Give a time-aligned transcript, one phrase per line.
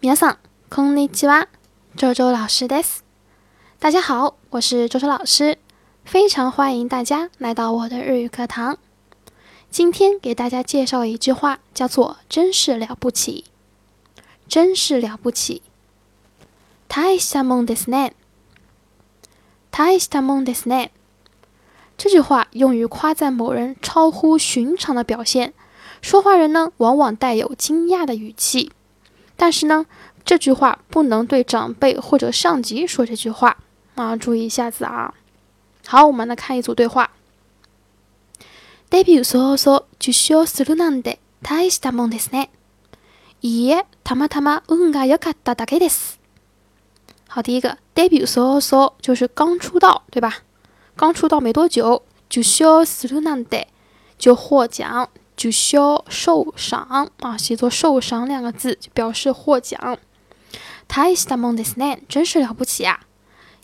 [0.00, 0.38] 皆さん、
[0.70, 1.48] こんにちは。
[1.96, 3.04] 周周老师です。
[3.78, 5.58] 大家好，我是周周老师，
[6.04, 8.78] 非常欢迎大家来到我的日语课堂。
[9.70, 13.44] 今天给大家介绍一句话，叫做“真是了不起”，
[14.48, 15.62] 真是了不起。
[16.88, 18.12] 大したもんですね。
[19.70, 20.90] 大したもんですね。
[21.98, 25.52] 这句话用于夸赞某人超乎寻常的表现，
[26.00, 28.72] 说话人呢往往带有惊讶的语气。
[29.40, 29.86] 但是呢，
[30.24, 33.58] 这句话不能对长辈或者上级说这句话
[33.94, 35.14] 啊，注意一下子啊。
[35.86, 37.10] 好，我们来看一组对话。
[38.90, 42.50] デビュー早々受賞するなんて大したもんですね。
[43.42, 46.18] いいえ、たまたま運が良かっただけです。
[47.28, 50.42] 好，第一个デビュー早々就是刚出道，对吧？
[50.96, 53.66] 刚出道没多久，就受するなんて
[54.18, 59.98] 就获奖， 就受受赏啊，写作受赏两个字就表示获奖。
[60.88, 63.00] 大したもんですね，真是了不起啊！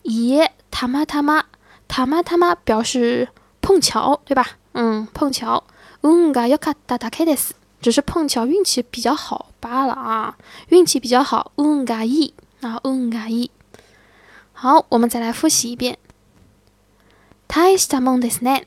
[0.02, 1.46] いいえ、たまたま、
[1.86, 3.28] たまたま表示
[3.60, 4.58] 碰巧，对吧？
[4.72, 5.64] 嗯，碰巧。
[6.02, 10.34] 運が良かっただけです，只是碰巧运气比较好罢了啊，
[10.68, 11.52] 运气比较好。
[11.56, 13.50] 運がいい啊，運がいい。
[14.54, 15.98] 好，我们再来复习一遍。
[17.46, 18.66] 大したもんですね。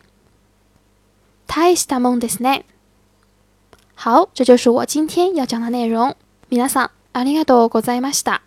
[1.47, 2.65] 大したもんですね。
[3.99, 6.15] 好，这就是我今天要讲的内容。
[6.49, 8.41] 皆さんありがとうございました。